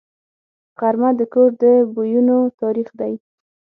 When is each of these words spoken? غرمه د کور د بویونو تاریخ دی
غرمه 0.79 1.09
د 1.19 1.21
کور 1.33 1.49
د 1.61 1.63
بویونو 1.93 2.37
تاریخ 2.61 2.89
دی 2.99 3.13